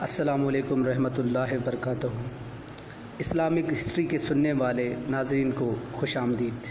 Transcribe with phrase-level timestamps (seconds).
[0.00, 2.06] السلام علیکم رحمۃ اللہ وبرکاتہ۔
[3.18, 6.66] اسلامک ہسٹری کے سننے والے ناظرین کو خوش آمدید۔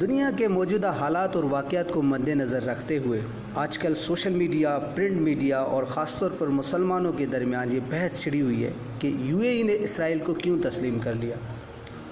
[0.00, 3.20] دنیا کے موجودہ حالات اور واقعات کو مد نظر رکھتے ہوئے
[3.54, 8.20] آج کل سوشل میڈیا، پرنٹ میڈیا اور خاص طور پر مسلمانوں کے درمیان یہ بحث
[8.20, 11.36] چھڑی ہوئی ہے کہ یو اے ای نے اسرائیل کو کیوں تسلیم کر لیا۔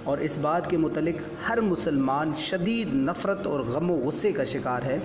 [0.04, 4.82] اور اس بات کے متعلق ہر مسلمان شدید نفرت اور غم و غصے کا شکار
[4.82, 4.98] ہے۔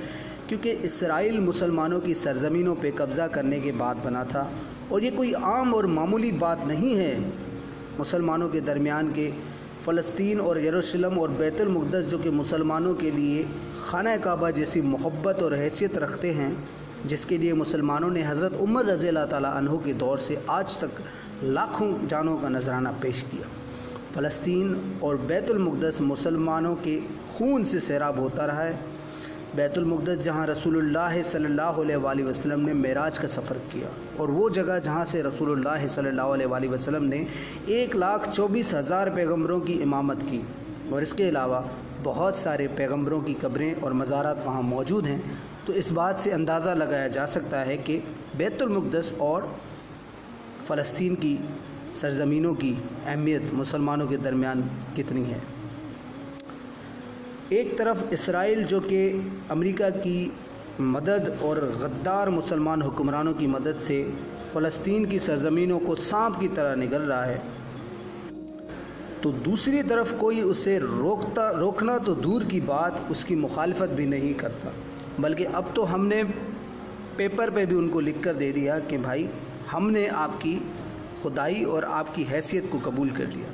[0.51, 4.49] کیونکہ اسرائیل مسلمانوں کی سرزمینوں پہ قبضہ کرنے کے بعد بنا تھا
[4.87, 7.19] اور یہ کوئی عام اور معمولی بات نہیں ہے۔
[7.99, 9.31] مسلمانوں کے درمیان کے
[9.85, 13.43] فلسطین اور یروشلم اور بیت المقدس جو کہ مسلمانوں کے لیے
[13.81, 16.53] خانہ کعبہ جیسی محبت اور حیثیت رکھتے ہیں،
[17.05, 20.77] جس کے لیے مسلمانوں نے حضرت عمر رضی اللہ تعالیٰ عنہ کے دور سے آج
[20.77, 21.01] تک
[21.43, 23.47] لاکھوں جانوں کا نذرانہ پیش کیا۔
[24.13, 28.75] فلسطین اور بیت المقدس مسلمانوں کے خون سے سیراب ہوتا رہا ہے۔
[29.55, 33.87] بیت المقدس جہاں رسول اللہ صلی اللہ علیہ وآلہ وسلم نے معراج کا سفر کیا
[34.17, 37.23] اور وہ جگہ جہاں سے رسول اللہ صلی اللہ علیہ وآلہ وسلم نے
[37.67, 40.41] ایک لاکھ چوبیس ہزار پیغمبروں کی امامت کی
[40.89, 41.61] اور اس کے علاوہ
[42.03, 45.19] بہت سارے پیغمبروں کی قبریں اور مزارات وہاں موجود ہیں
[45.65, 47.99] تو اس بات سے اندازہ لگایا جا سکتا ہے کہ
[48.37, 49.43] بیت المقدس اور
[50.65, 51.37] فلسطین کی
[51.93, 52.73] سرزمینوں کی
[53.05, 54.61] اہمیت مسلمانوں کے درمیان
[54.95, 55.39] کتنی ہے۔
[57.51, 60.29] ایک طرف اسرائیل جو کہ امریکہ کی
[60.79, 64.09] مدد اور غدار مسلمان حکمرانوں کی مدد سے
[64.53, 67.37] فلسطین کی سرزمینوں کو سانپ کی طرح نگل رہا ہے،
[69.21, 74.05] تو دوسری طرف کوئی اسے روکتا، روکنا تو دور کی بات، اس کی مخالفت بھی
[74.05, 74.69] نہیں کرتا۔
[75.19, 76.23] بلکہ اب تو ہم نے
[77.15, 79.27] پیپر پہ بھی ان کو لکھ کر دے دیا کہ بھائی،
[79.73, 80.59] ہم نے آپ کی
[81.23, 83.47] خدائی اور آپ کی حیثیت کو قبول کر لیا۔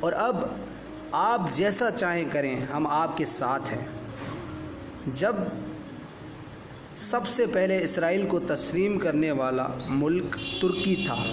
[0.00, 0.36] اور اب
[1.12, 3.84] آپ جیسا چاہیں کریں، ہم آپ کے ساتھ ہیں۔
[5.14, 5.34] جب
[6.94, 11.24] سب سے پہلے اسرائیل کو تسلیم کرنے والا ملک ترکی تھا،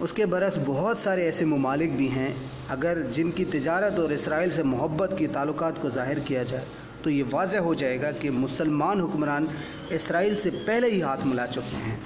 [0.00, 2.34] اس کے برعکس بہت سارے ایسے ممالک بھی ہیں۔
[2.68, 6.64] اگر جن کی تجارت اور اسرائیل سے محبت کی تعلقات کو ظاہر کیا جائے،
[7.02, 9.46] تو یہ واضح ہو جائے گا کہ مسلمان حکمران
[9.90, 11.96] اسرائیل سے پہلے ہی ہاتھ ملا چکے ہیں۔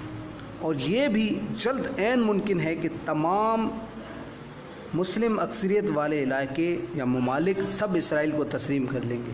[0.60, 3.68] اور یہ بھی جلد عین ممکن ہے کہ تمام
[4.94, 9.32] مسلم اکثریت والے علاقے یا ممالک سب اسرائیل کو تسلیم کر لیں گے۔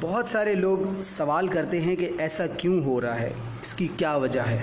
[0.00, 3.30] بہت سارے لوگ سوال کرتے ہیں کہ ایسا کیوں ہو رہا ہے؟
[3.62, 4.62] اس کی کیا وجہ ہے؟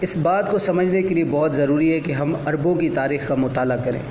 [0.00, 3.34] اس بات کو سمجھنے کے لیے بہت ضروری ہے کہ ہم عربوں کی تاریخ کا
[3.34, 4.02] مطالعہ کریں۔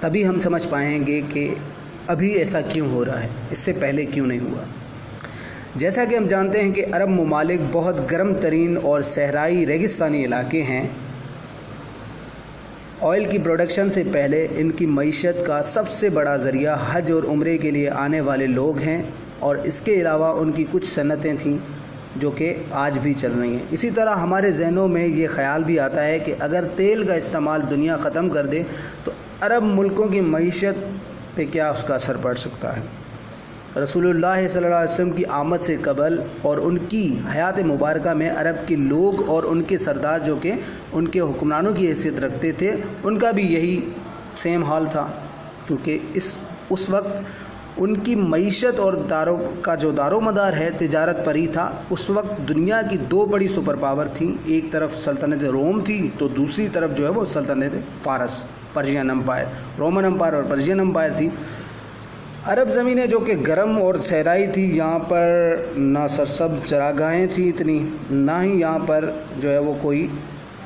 [0.00, 1.54] تبھی ہم سمجھ پائیں گے کہ
[2.06, 4.62] ابھی ایسا کیوں ہو رہا ہے۔ اس سے پہلے کیوں نہیں ہوا؟
[5.74, 10.62] جیسا کہ ہم جانتے ہیں کہ عرب ممالک بہت گرم ترین اور صحرائی ریگستانی علاقے
[10.62, 10.88] ہیں۔
[13.02, 17.22] آئل کی پروڈکشن سے پہلے ان کی معیشت کا سب سے بڑا ذریعہ حج اور
[17.22, 19.02] عمرے کے لیے آنے والے لوگ ہیں
[19.38, 21.58] اور اس کے علاوہ ان کی کچھ صنعتیں تھیں
[22.16, 25.80] جو کہ آج بھی چل رہی ہیں۔ اسی طرح ہمارے ذہنوں میں یہ خیال بھی
[25.80, 28.62] آتا ہے کہ اگر تیل کا استعمال دنیا ختم کر دے
[29.04, 30.84] تو عرب ملکوں کی معیشت
[31.34, 32.82] پہ کیا اس کا اثر پڑ سکتا ہے؟
[33.76, 38.14] رسول اللہ صلی اللہ علیہ وسلم کی آمد سے قبل اور ان کی حیات مبارکہ
[38.14, 40.52] میں عرب کے لوگ اور ان کے سردار جو کہ
[40.92, 43.90] ان کے حکمرانوں کی حیثیت رکھتے تھے، ان کا بھی یہی
[44.36, 45.08] سیم حال تھا۔
[45.66, 46.36] کیونکہ اس
[46.70, 47.22] اس وقت
[47.76, 51.82] ان کی معیشت اور دارو، کا جو دار و مدار ہے، تجارت پر ہی تھا۔
[51.90, 56.28] اس وقت دنیا کی دو بڑی سپر پاور تھیں۔ ایک طرف سلطنت روم تھی تو
[56.28, 58.44] دوسری طرف جو ہے وہ سلطنت فارس
[58.74, 59.46] پرشین امپائر
[59.78, 61.28] رومن امپائر اور پرشین امپائر تھی۔
[62.44, 67.78] عرب زمینیں جو کہ گرم اور صحرائی تھی، یہاں پر نہ سرسب چراگاہیں تھیں اتنی،
[68.10, 70.06] نہ ہی یہاں پر جو ہے وہ کوئی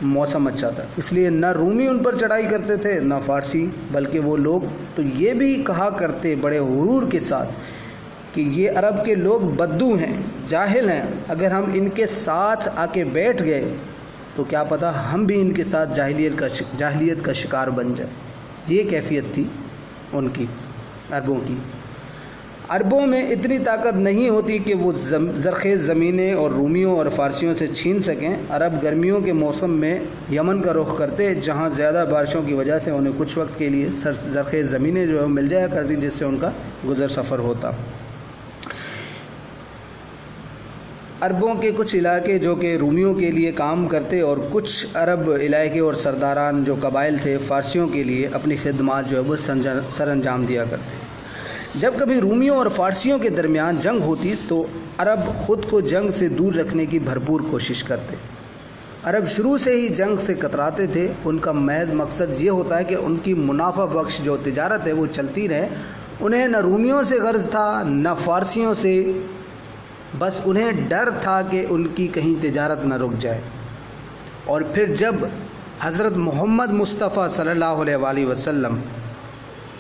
[0.03, 4.19] موسم اچھا تھا۔ اس لیے نہ رومی ان پر چڑھائی کرتے تھے، نہ فارسی، بلکہ
[4.21, 4.61] وہ لوگ
[4.95, 7.49] تو یہ بھی کہا کرتے بڑے غرور کے ساتھ
[8.33, 10.15] کہ یہ عرب کے لوگ بدو ہیں،
[10.49, 13.75] جاہل ہیں۔ اگر ہم ان کے ساتھ آ کے بیٹھ گئے
[14.37, 16.47] تو کیا پتہ ہم بھی ان کے ساتھ جاہلیت کا
[16.77, 18.11] جاہلیت کا شکار بن جائے
[18.69, 19.45] یہ کیفیت تھی
[20.13, 20.47] ان کی۔
[21.11, 21.55] عربوں کی۔
[22.69, 24.93] عربوں میں اتنی طاقت نہیں ہوتی کہ وہ
[25.37, 29.99] زرخیز زمینیں اور رومیوں اور فارسیوں سے چھین سکیں۔ عرب گرمیوں کے موسم میں
[30.33, 33.89] یمن کا رخ کرتے، جہاں زیادہ بارشوں کی وجہ سے انہیں کچھ وقت کے لیے
[34.33, 36.51] زرخیز زمینیں جو ہے مل جایا کرتی جس سے ان کا
[36.89, 37.71] گزر سفر ہوتا۔
[41.25, 45.81] عربوں کے کچھ علاقے جو کہ رومیوں کے لیے کام کرتے اور کچھ عرب علاقے
[45.81, 49.37] اور سرداران جو قبائل تھے فارسیوں کے لیے اپنی خدمات جو ہے وہ
[49.91, 50.97] سر انجام دیا کرتے۔
[51.75, 54.67] جب کبھی رومیوں اور فارسیوں کے درمیان جنگ ہوتی تو
[54.99, 58.15] عرب خود کو جنگ سے دور رکھنے کی بھرپور کوشش کرتے۔
[59.05, 62.85] عرب شروع سے ہی جنگ سے کتراتے تھے۔ ان کا محض مقصد یہ ہوتا ہے
[62.85, 65.69] کہ ان کی منافع بخش جو تجارت ہے وہ چلتی رہے۔
[66.21, 69.13] انہیں نہ رومیوں سے غرض تھا، نہ فارسیوں سے۔
[70.19, 73.41] بس انہیں ڈر تھا کہ ان کی کہیں تجارت نہ رک جائے۔
[74.45, 75.15] اور پھر جب
[75.81, 78.81] حضرت محمد مصطفیٰ صلی اللہ علیہ وآلہ وسلم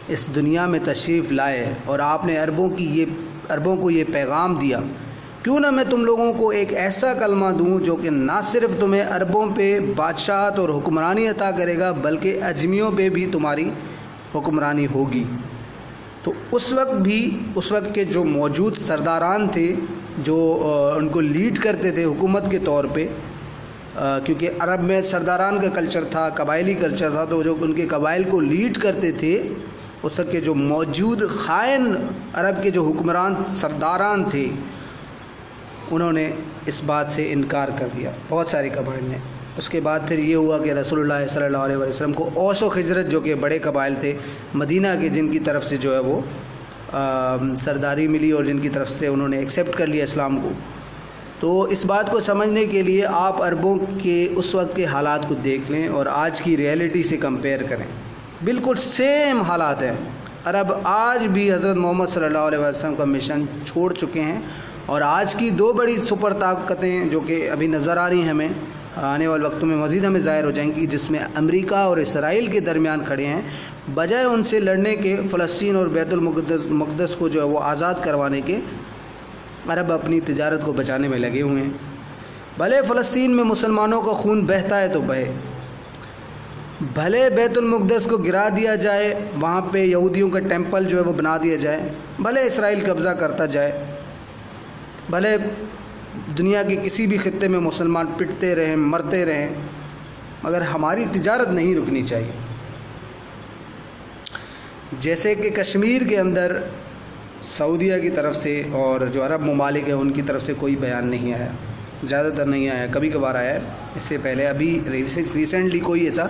[0.09, 3.05] اس دنیا میں تشریف لائے اور آپ نے عربوں کی یہ
[3.49, 4.79] عربوں کو یہ پیغام دیا،
[5.43, 9.03] کیوں نہ میں تم لوگوں کو ایک ایسا کلمہ دوں جو کہ نہ صرف تمہیں
[9.03, 13.71] عربوں پہ بادشاہت اور حکمرانی عطا کرے گا، بلکہ اجمیوں پہ بھی تمہاری
[14.35, 15.25] حکمرانی ہوگی۔
[16.23, 19.75] تو اس وقت بھی، اس وقت کے جو موجود سرداران تھے
[20.19, 20.37] جو
[20.97, 23.07] ان کو لیڈ کرتے تھے حکومت کے طور پہ
[24.25, 28.23] کیونکہ عرب میں سرداران کا کلچر تھا، قبائلی کلچر تھا، تو جو ان کے قبائل
[28.25, 29.49] کو لیڈ کرتے تھے،
[30.03, 31.95] اس وقت کے جو موجود خائن
[32.33, 34.49] عرب کے جو حکمران، سرداران تھے،
[35.91, 36.31] انہوں نے
[36.67, 39.19] اس بات سے انکار کر دیا۔ بہت سارے قبائل نے۔
[39.57, 42.63] اس کے بعد پھر یہ ہوا کہ رسول اللہ صلی اللہ علیہ وسلم کو اوس
[42.63, 44.13] و خجرت جو کہ بڑے قبائل تھے،
[44.55, 46.21] مدینہ کے جن کی طرف سے جو ہے وہ
[47.57, 50.51] سرداری ملی اور جن کی طرف سے انہوں نے ایکسیپٹ کر لیا اسلام کو۔
[51.41, 55.35] تو اس بات کو سمجھنے کے لیے آپ عربوں کے اس وقت کے حالات کو
[55.35, 57.87] دیکھ لیں اور آج کی ریئلٹی سے کمپیئر کریں۔
[58.45, 59.93] بالکل سیم حالات ہیں۔
[60.45, 64.41] عرب آج بھی حضرت محمد صلی اللہ علیہ وسلم کا مشن چھوڑ چکے ہیں
[64.87, 68.49] اور آج کی دو بڑی سپر طاقتیں جو کہ ابھی نظر آ رہی ہیں ہمیں
[68.97, 72.47] آنے والے وقتوں میں مزید ہمیں ظاہر ہو جائیں گی جس میں امریکہ اور اسرائیل
[72.47, 73.43] کے درمیان کھڑے ہیں۔
[73.95, 77.95] بجائے ان سے لڑنے کے، فلسطین اور بیت المقدس، مقدس کو جو ہے وہ آزاد
[78.03, 78.61] کروانے کے
[79.69, 81.71] عرب اپنی تجارت کو بچانے میں لگے ہوئے ہیں۔
[82.59, 85.33] بھلے فلسطین میں مسلمانوں کا خون بہتا ہے تو بہے۔
[86.81, 91.13] بھلے بیت المقدس کو گرا دیا جائے، وہاں پہ یہودیوں کا ٹیمپل جو ہے وہ
[91.13, 91.89] بنا دیا جائے۔
[92.19, 93.85] بھلے اسرائیل قبضہ کرتا جائے۔
[95.11, 95.37] بھلے
[96.39, 99.51] دنیا کے کسی بھی خطے میں مسلمان پٹتے رہیں، مرتے رہیں،
[100.43, 102.33] مگر ہماری تجارت نہیں رکنی چاہیے۔
[105.01, 106.59] جیسے کہ کشمیر کے اندر
[107.43, 111.09] سعودیہ کی طرف سے اور جو عرب ممالک ہیں، ان کی طرف سے کوئی بیان
[111.09, 111.53] نہیں آیا،
[112.05, 113.59] زیادہ تر نہیں آیا، کبھی کبھار آیا۔ ہے
[113.95, 114.81] اس سے پہلے ابھی
[115.35, 116.27] ریسنٹلی کوئی ایسا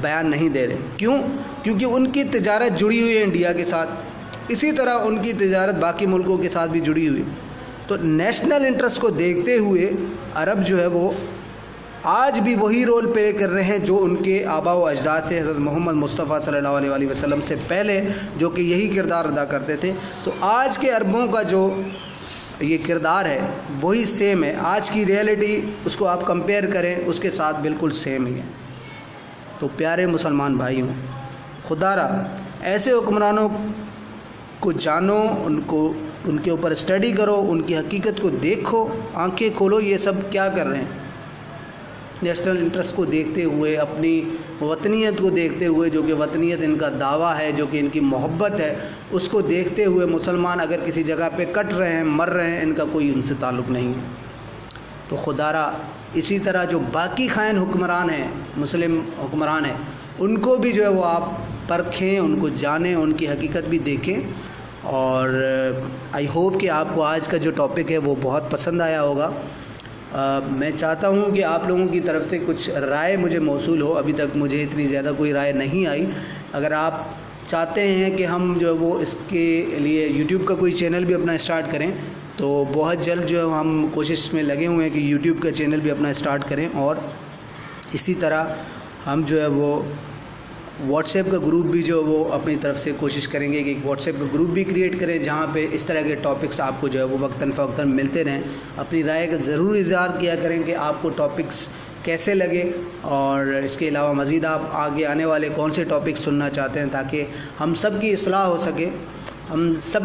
[0.00, 1.22] بیان نہیں دے رہے۔ کیوں؟
[1.62, 3.90] کیونکہ ان کی تجارت جڑی ہوئی ہے انڈیا کے ساتھ۔
[4.48, 7.22] اسی طرح ان کی تجارت باقی ملکوں کے ساتھ بھی جڑی ہوئی۔
[7.88, 9.92] تو نیشنل انٹرسٹ کو دیکھتے ہوئے
[10.34, 11.12] عرب جو ہے وہ
[12.02, 15.40] آج بھی وہی رول پلے کر رہے ہیں جو ان کے آبا و اجداد تھے،
[15.40, 19.44] حضرت محمد مصطفیٰ صلی اللہ علیہ وآلہ وسلم سے پہلے، جو کہ یہی کردار ادا
[19.44, 19.92] کرتے تھے۔
[20.24, 21.80] تو آج کے عربوں کا جو
[22.60, 23.40] یہ کردار ہے،
[23.80, 27.90] وہی سیم ہے۔ آج کی ریئلٹی اس کو آپ کمپیئر کریں، اس کے ساتھ بالکل
[27.90, 28.44] سیم ہی ہے۔
[29.58, 30.94] تو پیارے مسلمان بھائی ہوں
[31.64, 32.22] خدا را،
[32.60, 33.48] ایسے حکمرانوں
[34.60, 35.94] کو جانو، ان کو
[36.24, 40.48] ان کے اوپر اسٹڈی کرو، ان کی حقیقت کو دیکھو، آنکھیں کھولو، یہ سب کیا
[40.48, 41.08] کر رہے ہیں؟
[42.22, 44.20] نیشنل انٹرسٹ کو دیکھتے ہوئے، اپنی
[44.60, 48.00] وطنیت کو دیکھتے ہوئے، جو کہ وطنیت ان کا دعویٰ ہے، جو کہ ان کی
[48.00, 48.78] محبت ہے،
[49.10, 52.62] اس کو دیکھتے ہوئے مسلمان اگر کسی جگہ پہ کٹ رہے ہیں، مر رہے ہیں،
[52.62, 54.00] ان کا کوئی ان سے تعلق نہیں ہے۔
[55.08, 55.70] تو خدارہ،
[56.14, 59.76] اسی طرح جو باقی خائن حکمران ہیں، مسلم حکمران ہیں،
[60.18, 61.24] ان کو بھی جو ہے وہ آپ
[61.68, 64.16] پرکھیں، ان کو جانیں، ان کی حقیقت بھی دیکھیں۔
[64.88, 65.30] اور
[66.12, 69.30] آئی ہوپ کہ آپ کو آج کا جو ٹاپک ہے وہ بہت پسند آیا ہوگا۔
[70.50, 74.12] میں چاہتا ہوں کہ آپ لوگوں کی طرف سے کچھ رائے مجھے موصول ہو۔ ابھی
[74.12, 76.06] تک مجھے اتنی زیادہ کوئی رائے نہیں آئی۔
[76.52, 76.94] اگر آپ
[77.46, 81.14] چاہتے ہیں کہ ہم جو ہے وہ اس کے لیے یوٹیوب کا کوئی چینل بھی
[81.14, 81.90] اپنا اسٹارٹ کریں،
[82.36, 85.80] تو بہت جلد جو ہے ہم کوشش میں لگے ہوئے ہیں کہ یوٹیوب کا چینل
[85.80, 86.96] بھی اپنا اسٹارٹ کریں۔ اور
[87.92, 88.44] اسی طرح
[89.06, 89.82] ہم جو ہے وہ
[90.86, 93.86] واٹس ایپ کا گروپ بھی جو وہ اپنی طرف سے کوشش کریں گے کہ ایک
[93.86, 96.88] واٹس ایپ کا گروپ بھی کریٹ کریں جہاں پہ اس طرح کے ٹاپکس آپ کو
[96.88, 98.42] جو ہے وہ وقتاً فوقتاً ملتے رہیں۔
[98.76, 101.68] اپنی رائے کا ضرور اظہار کیا کریں کہ آپ کو ٹاپکس
[102.02, 102.70] کیسے لگے
[103.00, 106.86] اور اس کے علاوہ مزید آپ آگے آنے والے کون سے ٹاپک سننا چاہتے ہیں
[106.92, 107.24] تاکہ
[107.60, 108.88] ہم سب کی اصلاح ہو سکے۔
[109.50, 110.00] ہم سب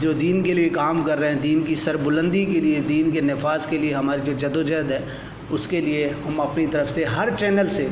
[0.00, 3.10] جو دین کے لیے کام کر رہے ہیں، دین کی سر بلندی کے لیے، دین
[3.10, 5.00] کے نفاذ کے لیے ہماری جو جد و جہد ہے،
[5.50, 7.86] اس کے لیے ہم اپنی طرف سے ہر چینل سے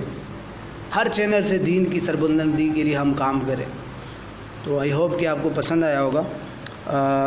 [0.95, 3.65] ہر چینل سے دین کی سربلندی کے لیے ہم کام کریں۔
[4.65, 6.23] تو آئی ہوپ کہ آپ کو پسند آیا ہوگا۔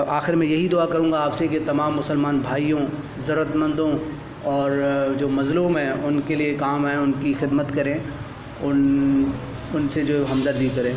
[0.07, 2.79] آخر میں یہی دعا کروں گا آپ سے کہ تمام مسلمان بھائیوں
[3.17, 3.91] ضرورت مندوں
[4.43, 4.71] اور
[5.17, 7.97] جو مظلوم ہیں، ان کے لیے کام ہیں ان کی خدمت کریں،
[8.61, 9.23] ان
[9.73, 10.93] ان سے جو ہمدردی کریں۔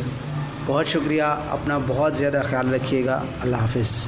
[0.65, 4.07] بہت شکریہ، اپنا بہت زیادہ خیال رکھیے گا۔ اللہ حافظ۔